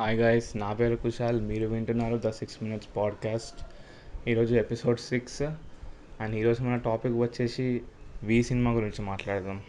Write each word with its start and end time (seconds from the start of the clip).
Hi 0.00 0.18
guys 0.18 0.56
నా 0.56 0.72
పేరు 0.72 0.96
కుశాల్. 0.96 1.40
మీరు 1.40 1.66
వింటున్నారు 1.66 2.20
ద 2.24 2.30
సిక్స్ 2.30 2.62
మినిట్స్ 2.62 2.88
పాడ్కాస్ట్ 2.96 3.66
ఈరోజు 4.28 4.54
ఎపిసోడ్ 4.54 4.98
సిక్స్ 4.98 5.42
అండ్ 6.20 6.34
ఈరోజు 6.34 6.62
మన 6.62 6.76
టాపిక్ 6.76 7.14
వచ్చేసి 7.14 7.82
వి 8.22 8.42
సినిమా 8.42 8.70
గురించి 8.72 9.02
మాట్లాడదాం. 9.02 9.62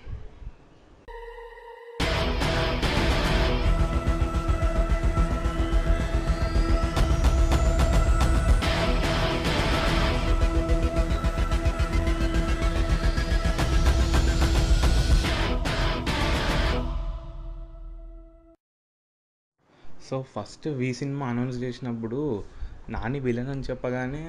So 20.12 20.26
first 20.32 20.68
V 20.68 20.94
cinema 20.94 21.28
announce 21.28 21.58
చేసినప్పుడు 21.58 22.44
నాని 22.90 23.20
విలన్ 23.20 23.48
అని 23.48 23.62
చెప్పగానే 23.62 24.24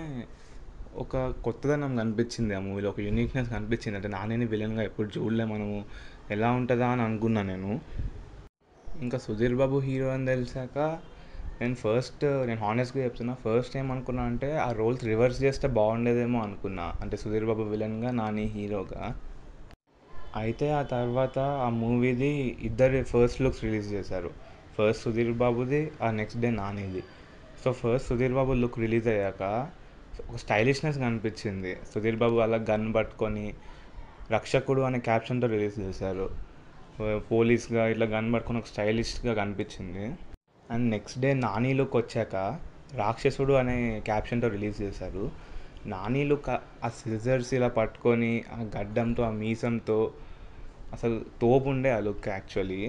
ఒక 0.97 1.17
కొత్తదనం 1.45 1.97
కనిపించింది 1.97 2.55
ఆ 2.55 2.59
మూవీలో 2.59 2.91
ఒక 2.91 3.01
యూనిక్నెస్ 3.01 3.51
కనిపించింది. 3.51 3.97
అంటే 3.97 4.09
నానిని 4.09 4.45
విలన్గా 4.45 4.83
ఎప్పుడు 4.83 5.19
చూడలే 5.19 5.45
మనము. 5.45 5.79
ఎలా 6.31 6.53
ఉంటుందా 6.53 6.87
అని 6.87 7.03
అనుకున్నా 7.03 7.43
నేను. 7.43 7.81
ఇంకా 9.03 9.19
సుధీర్ 9.19 9.55
బాబు 9.55 9.79
హీరో 9.79 10.09
అని 10.11 10.27
తెలిసాక 10.27 10.79
నేను 11.61 11.75
ఫస్ట్ 11.75 12.25
నేను 12.47 12.61
హానెస్ట్గా 12.61 13.05
చెప్తున్నా 13.05 13.35
ఫస్ట్ 13.35 13.77
ఏమనుకున్నా 13.77 14.23
అంటే 14.23 14.57
ఆ 14.59 14.73
రోల్స్ 14.73 15.05
రివర్స్ 15.05 15.43
చేస్తే 15.43 15.69
బాగుండేదేమో 15.69 16.41
అనుకున్నా. 16.43 16.95
అంటే 17.01 17.17
సుధీర్ 17.17 17.45
బాబు 17.45 17.63
విలన్గా 17.63 18.11
నాని 18.11 18.45
హీరోగా 18.47 19.03
అయితే 20.37 20.71
ఆ 20.71 20.83
తర్వాత 20.83 21.39
ఆ 21.39 21.69
మూవీది 21.69 22.33
ఇద్దరు 22.63 23.03
ఫస్ట్ 23.05 23.43
లుక్స్ 23.43 23.65
రిలీజ్ 23.65 23.93
చేశారు. 23.93 24.31
ఫస్ట్ 24.77 25.03
సుధీర్ 25.05 25.33
బాబుది 25.45 25.81
ఆ 26.05 26.11
next 26.19 26.41
day 26.45 26.51
నానిది. 26.61 27.03
So 27.63 27.69
first 27.81 28.07
Sudheer 28.11 28.35
Babu 28.39 28.53
look 28.63 28.79
release 28.85 29.09
అయ్యాక 29.15 29.43
ఒక 30.31 30.39
స్టైలిష్నెస్ 30.45 30.99
కనిపించింది. 31.05 31.73
సుధీర్ 31.91 32.19
బాబు 32.23 32.37
అలా 32.47 32.59
గన్ 32.71 32.87
పట్టుకొని 32.97 33.47
రక్షకుడు 34.35 34.83
అనే 34.89 34.99
క్యాప్షన్తో 35.09 35.47
రిలీజ్ 35.55 35.79
చేశారు. 35.85 36.27
పోలీస్గా 37.33 37.83
ఇట్లా 37.93 38.07
గన్ 38.15 38.29
పట్టుకొని 38.35 38.59
ఒక 38.63 38.69
స్టైలిష్గా 38.73 39.33
కనిపించింది. 39.41 40.05
And 40.73 40.87
next 40.95 41.19
day 41.25 41.31
Nani 41.47 41.71
look 41.79 41.97
వచ్చాక 42.01 42.35
రాక్షసుడు 43.01 43.55
అనే 43.61 43.77
క్యాప్షన్తో 44.09 44.49
రిలీజ్ 44.57 44.79
చేశారు. 44.83 45.25
నాని 45.93 46.21
లుక్ 46.31 46.51
ఆ 46.87 46.89
సిజర్స్ 46.99 47.51
ఇలా 47.59 47.69
పట్టుకొని 47.79 48.33
ఆ 48.57 48.59
గడ్డంతో 48.77 49.23
ఆ 49.29 49.33
మీసంతో 49.43 49.97
అసలు 50.97 51.17
తోపు 51.41 51.69
ఉండే 51.75 51.91
ఆ 51.97 52.01
లుక్ 52.07 52.27
యాక్చువల్లీ 52.37 52.83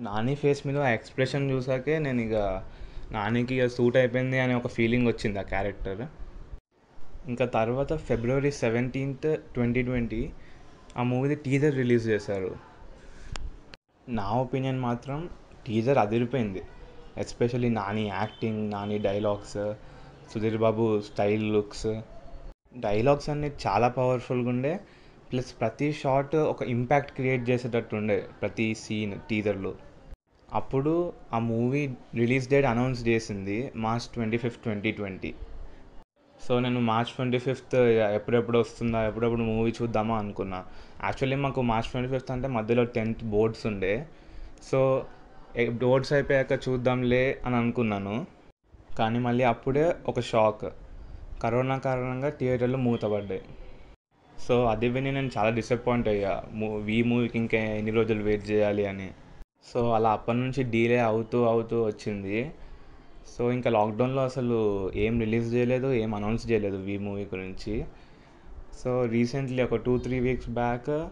నాని 0.00 0.34
ఫేస్ 0.34 0.66
మీద 0.66 0.78
ఆ 0.78 0.88
ఎక్స్ప్రెషన్ 0.88 1.50
చూసాకే 1.50 1.98
నేను 1.98 2.20
ఇక 2.20 2.62
నానికి 3.12 3.54
ఇక 3.54 3.66
సూట్ 3.66 3.96
అయిపోయింది 3.96 4.38
అనే 4.38 4.54
ఒక 4.54 4.66
ఫీలింగ్ 4.66 5.06
వచ్చింది 5.06 5.38
ఆ 5.38 5.42
క్యారెక్టర్. 5.42 6.06
ఇంకా 7.28 7.44
తర్వాత 7.44 7.92
ఫిబ్రవరి 7.96 8.52
సెవెంటీన్త్ 8.52 9.36
ట్వంటీ 9.54 9.82
ట్వంటీ 9.82 10.30
ఆ 10.96 11.02
మూవీది 11.02 11.34
టీజర్ 11.34 11.74
రిలీజ్ 11.74 12.08
చేశారు. 12.08 12.56
నా 14.08 14.28
ఒపీనియన్ 14.28 14.80
మాత్రం 14.80 15.30
టీజర్ 15.66 15.98
అదిరిపోయింది. 15.98 16.62
Especially 17.18 17.68
Nani 17.68 18.08
acting 18.08 18.70
Nani 18.70 18.98
dialogues 18.98 19.58
Sudheer 20.32 20.56
Babu 20.56 21.00
style 21.00 21.52
looks. 21.52 22.02
Dialogues 22.76 23.30
అన్నీ 23.30 23.52
చాలా 23.66 23.88
పవర్ఫుల్గా 23.88 24.48
ఉండే 24.48 24.80
ప్లస్ 25.32 25.60
ప్రతి 25.60 25.92
షాట్ 25.92 26.36
ఒక 26.36 26.62
ఇంపాక్ట్ 26.62 27.12
క్రియేట్ 27.12 27.50
చేసేటట్టు 27.50 27.96
ఉండే 27.96 28.26
ప్రతి 28.40 28.74
సీన్ 28.74 29.20
టీజర్లో. 29.30 29.74
అప్పుడు 30.52 31.12
ఆ 31.32 31.38
మూవీ 31.38 31.86
రిలీజ్ 32.14 32.48
డేట్ 32.50 32.66
అనౌన్స్ 32.66 33.08
చేసింది 33.08 33.72
March 33.76 34.06
twenty 34.14 34.36
fifth 34.36 34.62
twenty 34.62 34.92
twenty. 34.92 35.34
So 36.42 36.60
నేను 36.60 36.80
మార్చ్ 36.80 37.10
ట్వంటీ 37.10 37.38
ఫిఫ్త్ 37.38 37.74
ఎప్పుడెప్పుడు 38.14 38.58
వస్తుందా 38.58 39.06
ఎప్పుడెప్పుడు 39.06 39.42
మూవీ 39.42 39.72
చూద్దామా 39.82 40.18
అనుకున్నా. 40.18 40.64
యాక్చువల్లీ 41.04 41.36
మాకు 41.36 41.62
మార్చ్ 41.62 41.90
ట్వంటీ 41.90 42.08
ఫిఫ్త్ 42.08 42.30
అంటే 42.30 42.48
మధ్యలో 42.48 42.84
టెన్త్ 42.84 43.24
బోర్డ్స్ 43.24 43.66
ఉండే. 43.66 44.06
సో 44.62 45.06
బోర్డ్స్ 45.70 46.12
అయిపోయాక 46.12 46.52
చూద్దాంలే 46.68 47.40
అని 47.46 47.56
అనుకున్నాను. 47.56 48.26
కానీ 48.98 49.18
మళ్ళీ 49.18 49.44
అప్పుడే 49.44 49.94
ఒక 50.06 50.20
షాక్. 50.20 50.66
కరోనా 51.42 51.78
కారణంగా 51.78 52.28
థియేటర్లు 52.28 52.76
మూతపడ్డాయి. 52.76 53.42
సో 54.40 54.66
అది 54.66 54.88
విని 54.88 55.12
నేను 55.12 55.30
చాలా 55.38 55.50
డిసప్పాయింట్ 55.50 56.08
అయ్యా. 56.08 56.42
మూ 56.52 56.66
మూవీకి 57.02 57.38
ఇంకా 57.38 57.58
ఎన్ని 57.58 57.90
రోజులు 57.90 58.22
వెయిట్ 58.22 58.50
చేయాలి 58.50 58.86
అని. 58.86 59.10
సో 59.64 59.92
అలా 59.92 60.10
అప్పటి 60.10 60.38
నుంచి 60.38 60.62
డీలే 60.62 60.98
అవుతూ 60.98 61.44
అవుతూ 61.44 61.84
వచ్చింది. 61.84 62.52
సో 63.38 63.52
ఇంకా 63.52 63.70
లాక్డౌన్లో 63.70 64.24
అసలు 64.24 64.90
ఏం 64.94 65.20
రిలీజ్ 65.20 65.54
చేయలేదు 65.54 65.92
ఏం 65.92 66.14
అనౌన్స్ 66.14 66.50
చేయలేదు 66.50 66.76
వీ 66.76 66.98
మూవీ 66.98 67.24
గురించి. 67.24 67.84
సో 68.84 69.04
రీసెంట్లీ 69.04 69.62
ఒక 69.62 69.76
టూ 69.76 69.98
త్రీ 69.98 70.20
వీక్స్ 70.20 70.48
బ్యాక్ 70.48 71.08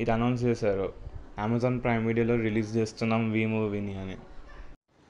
ఇది 0.00 0.10
అనౌన్స్ 0.10 0.44
చేశారు. 0.44 0.92
అమెజాన్ 1.38 1.82
ప్రైమ్ 1.82 2.06
వీడియోలో 2.06 2.36
రిలీజ్ 2.36 2.76
చేస్తున్నాం 2.76 3.32
వీ 3.32 3.46
మూవీని 3.46 3.98
అని. 3.98 4.16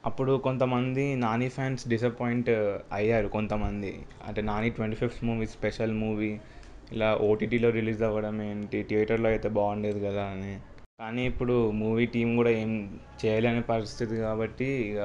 అప్పుడు 0.06 0.37
కొంతమంది 0.37 1.17
నాని 1.17 1.49
ఫ్యాన్స్ 1.49 1.88
డిసప్పాయింట్ 1.88 2.50
అయ్యారు 2.93 3.28
కొంతమంది. 3.28 3.99
అంటే 4.27 4.43
Nani 4.43 4.71
twenty 4.71 4.97
fifth 4.97 5.25
movie 5.25 5.47
special 5.47 5.93
movie 5.93 6.41
ఇలా 6.94 7.08
ఓటీటీలో 7.28 7.68
రిలీజ్ 7.78 8.02
అవ్వడం 8.08 8.36
ఏంటి? 8.50 8.78
థియేటర్లో 8.90 9.28
అయితే 9.34 9.48
బాగుండేది 9.58 10.00
కదా 10.08 10.24
అని. 10.34 10.54
కానీ 11.00 11.22
ఇప్పుడు 11.30 11.54
మూవీ 11.82 12.04
టీం 12.14 12.28
కూడా 12.40 12.50
ఏం 12.62 12.72
చేయలేని 13.22 13.62
పరిస్థితి 13.72 14.14
కాబట్టి 14.26 14.68
ఇక 14.88 15.00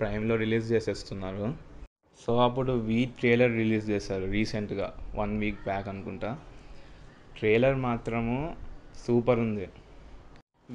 ప్రైమ్లో 0.00 0.34
రిలీజ్ 0.42 0.66
చేసేస్తున్నారు. 0.72 1.46
సో 2.22 2.32
అప్పుడు 2.46 2.72
వీ 2.88 2.98
ట్రైలర్ 3.18 3.54
రిలీజ్ 3.60 3.86
చేశారు 3.90 4.26
రీసెంట్గా 4.36 4.86
వన్ 5.20 5.32
వీక్ 5.42 5.60
బ్యాక్ 5.68 5.88
అనుకుంటా. 5.92 6.30
ట్రైలర్ 7.38 7.78
మాత్రము 7.88 8.36
సూపర్ 9.04 9.40
ఉంది. 9.46 9.66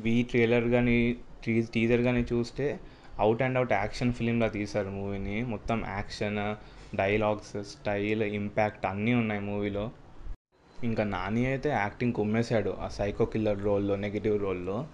వీ 0.06 0.16
ట్రైలర్ 0.32 0.68
కానీ 0.76 0.96
టీ 1.44 1.54
టీజర్ 1.76 2.04
కానీ 2.08 2.22
చూస్తే 2.32 2.66
అవుట్ 3.24 3.44
అండ్ 3.46 3.58
అవుట్ 3.60 3.74
యాక్షన్ 3.82 4.14
ఫిలింలా 4.18 4.48
తీశారు 4.56 4.90
మూవీని. 4.98 5.36
మొత్తం 5.54 5.78
యాక్షన్ 5.98 6.40
డైలాగ్స్ 7.02 7.56
స్టైల్ 7.74 8.24
ఇంపాక్ట్ 8.40 8.86
అన్నీ 8.92 9.14
ఉన్నాయి 9.22 9.44
మూవీలో. 9.52 9.86
ఇంకా 10.84 11.04
నాని 11.04 11.46
అయితే 11.46 11.70
యాక్టింగ్ 11.70 12.14
కుమ్మేశాడు 12.14 12.70
ఆ 12.70 12.88
సైకో 12.88 13.26
కిల్లర్ 13.26 13.64
రోల్లో 13.64 13.96
నెగిటివ్ 13.96 14.42
రోల్లో. 14.42 14.86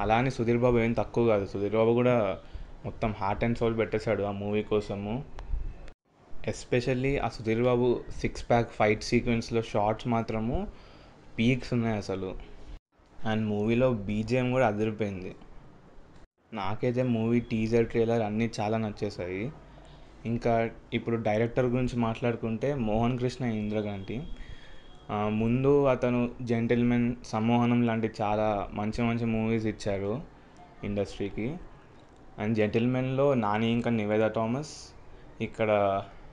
అలా 0.00 0.16
అని 0.16 0.30
సుధీర్ 0.30 0.58
బాబు 0.58 0.78
ఏం 0.78 0.92
తక్కువ 0.92 1.26
కాదు. 1.26 1.46
సుధీర్ 1.46 1.72
బాబు 1.72 1.92
కూడా 1.92 2.38
మొత్తం 2.84 3.14
హార్ట్ 3.18 3.44
అండ్ 3.44 3.58
సోల్ 3.58 3.78
పెట్టేశాడు 3.78 4.22
ఆ 4.22 4.32
మూవీ 4.32 4.62
కోసము. 4.62 5.24
ఎస్పెషల్లీ 6.48 7.18
ఆ 7.18 7.28
Sudheer 7.28 7.62
Babu 7.62 8.04
six 8.20 8.48
pack 8.50 8.70
fight 8.70 9.02
సీక్వెన్స్లో 9.02 9.62
shots 9.62 10.08
మాత్రము 10.08 10.68
పీక్స్ 11.38 11.74
ఉన్నాయి 11.74 11.96
అసలు. 11.96 12.34
అండ్ 13.24 13.46
మూవీలో 13.46 13.92
బీజిఎం 13.92 14.52
కూడా 14.52 14.66
అదిరిపోయింది. 14.66 15.36
నాకైతే 16.54 17.02
మూవీ 17.02 17.40
టీజర్ 17.40 17.86
ట్రైలర్ 17.86 18.22
అన్నీ 18.22 18.50
చాలా 18.60 18.78
నచ్చేసాయి 18.78 19.52
ఇంకా 20.24 20.70
ఇప్పుడు 20.92 21.16
డైరెక్టర్ 21.16 21.66
గురించి 21.66 21.96
మాట్లాడుకుంటే 21.96 22.74
మోహన్ 22.74 23.18
కృష్ణ 23.18 23.44
ఇంద్రగాంటి. 23.44 24.22
ముందు 25.10 25.86
అతను 25.86 26.30
జెంటిల్మెన్ 26.42 27.08
సమ్మోహనం 27.24 27.80
లాంటి 27.86 28.10
చాలా 28.20 28.68
మంచి 28.74 29.02
మంచి 29.02 29.24
మూవీస్ 29.24 29.66
ఇచ్చారు 29.66 30.12
ఇండస్ట్రీకి 30.84 31.48
అండ్ 32.38 32.56
జెంటిల్మెన్లో 32.56 33.34
నాని 33.34 33.72
ఇంకా 33.72 33.90
నివేద 33.90 34.26
థామస్ 34.36 34.72
ఇక్కడ 35.40 35.70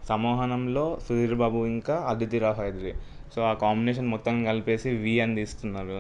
సమ్మోహనంలో 0.10 0.86
సుధీర్ 1.06 1.36
బాబు 1.36 1.66
ఇంకా 1.66 1.96
అదితి 2.12 2.40
రావ్ 2.40 2.60
హైద్రి. 2.60 2.94
సో 3.34 3.42
ఆ 3.42 3.54
కాంబినేషన్ 3.54 4.08
మొత్తం 4.08 4.36
కలిపేసి 4.46 4.90
వి 5.04 5.14
అని 5.20 5.36
తీస్తున్నారు. 5.36 6.00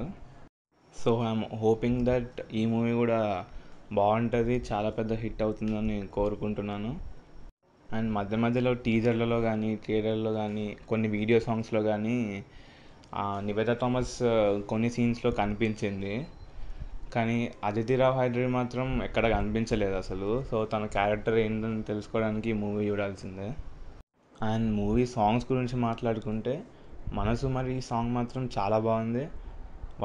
సో 0.96 1.12
ఐఎమ్ 1.24 1.44
హోపింగ్ 1.63 2.06
దట్ 2.06 2.41
ఈ 2.53 2.66
మూవీ 2.66 2.94
కూడా 2.94 3.46
బాగుంటుంది 3.94 4.63
చాలా 4.72 4.90
పెద్ద 4.90 5.13
హిట్ 5.13 5.41
అవుతుందని 5.41 6.07
కోరుకుంటున్నాను. 6.07 6.92
అండ్ 7.97 8.09
మధ్య 8.18 8.38
మధ్యలో 8.38 8.71
టీజర్లలో 8.86 9.38
కానీ 9.41 9.69
థియేటర్లో 9.86 10.31
కానీ 10.41 10.65
కొన్ని 10.89 11.07
వీడియో 11.15 11.39
సాంగ్స్లో 11.47 11.81
కానీ 11.91 12.18
నివేద 13.47 13.71
థామస్ 13.81 14.15
కొన్ని 14.71 14.89
సీన్స్లో 14.95 15.30
కనిపించింది. 15.39 16.13
కానీ 17.15 17.38
అదితిరావు 17.68 18.15
హైడ్రీ 18.19 18.47
మాత్రం 18.57 18.88
ఎక్కడ 19.03 19.25
కనిపించలేదు 19.36 19.95
అసలు. 20.03 20.30
సో 20.50 20.57
తన 20.74 20.83
క్యారెక్టర్ 20.95 21.38
ఏంటని 21.45 21.81
తెలుసుకోవడానికి 21.83 22.51
మూవీ 22.63 22.83
చూడాల్సిందే. 22.89 23.47
అండ్ 24.50 24.68
మూవీ 24.80 25.06
సాంగ్స్ 25.15 25.47
గురించి 25.51 25.75
మాట్లాడుకుంటే 25.88 26.53
మనసు 27.19 27.47
మరి 27.56 27.71
ఈ 27.77 27.81
సాంగ్ 27.89 28.12
మాత్రం 28.18 28.44
చాలా 28.57 28.77
బాగుంది. 28.88 29.24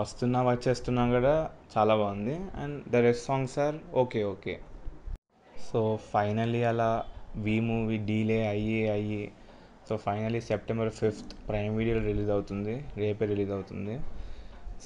వస్తున్నా 0.01 0.39
వచ్చేస్తున్నా 0.43 1.03
కూడా 1.17 1.35
చాలా 1.75 1.95
బాగుంది. 2.03 2.37
And 2.63 2.79
the 2.93 3.03
rest 3.07 3.27
songs 3.31 3.57
are 3.65 3.77
okay 4.03 4.21
okay. 4.35 4.55
So 5.67 5.81
finally 6.13 6.63
అలా 6.71 6.91
వీ 7.45 7.61
మూవీ 7.61 7.97
డీలే 8.09 8.47
అయ్యి 8.47 8.81
అయ్యి. 8.89 9.25
So 9.89 9.97
finally 10.07 10.41
September 10.41 10.91
fifth 11.01 11.33
Prime 11.49 11.73
Video 11.79 11.97
release 11.99 12.31
అవుతుంది. 12.31 12.75
రేపే 13.03 13.27
రిలీజ్ 13.33 13.51
అవుతుంది. 13.51 13.95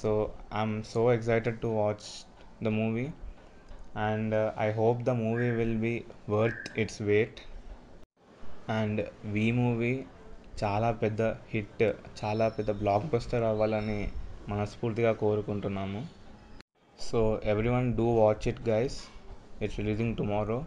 So 0.01 0.09
I'm 0.59 0.77
so 0.93 1.01
excited 1.13 1.59
to 1.65 1.67
watch 1.67 2.07
the 2.63 2.67
movie. 2.79 3.07
And 4.07 4.33
uh, 4.41 4.49
I 4.65 4.67
hope 4.79 4.99
the 5.07 5.11
movie 5.23 5.49
will 5.59 5.77
be 5.77 5.93
worth 6.29 6.79
its 6.81 7.01
wait. 7.01 7.39
And 8.79 9.01
V 9.35 9.45
movie 9.51 9.93
చాలా 10.63 10.89
పెద్ద 11.01 11.21
hit 11.51 11.83
చాలా 12.21 12.47
పెద్ద 12.55 12.71
block 12.81 13.05
buster 13.13 13.43
అవ్వాలని 13.43 13.99
మనస్ఫూర్తిగా 14.49 15.11
కోరుకుంటున్నాము. 15.23 16.01
So 17.07 17.19
everyone 17.75 17.87
do 17.99 18.07
watch 18.19 18.45
it 18.51 18.61
guys 18.69 18.97
it's 19.63 19.79
releasing 19.81 20.15
tomorrow 20.15 20.59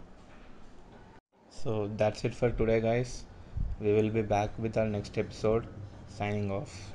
So 1.63 1.89
that's 1.97 2.25
it 2.25 2.35
for 2.35 2.51
today, 2.51 2.81
guys. 2.81 3.25
We 3.81 3.93
will 3.93 4.11
be 4.11 4.23
back 4.23 4.59
with 4.59 4.77
our 4.77 4.89
next 4.89 5.17
episode. 5.17 5.65
Signing 6.09 6.51
off. 6.51 6.93